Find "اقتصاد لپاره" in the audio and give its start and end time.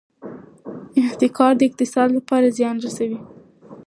1.69-2.53